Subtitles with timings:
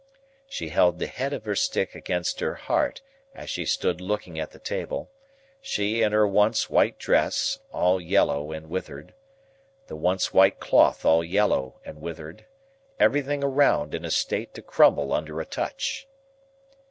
[0.47, 3.03] She held the head of her stick against her heart
[3.35, 5.11] as she stood looking at the table;
[5.61, 9.13] she in her once white dress, all yellow and withered;
[9.85, 12.47] the once white cloth all yellow and withered;
[12.99, 16.07] everything around in a state to crumble under a touch.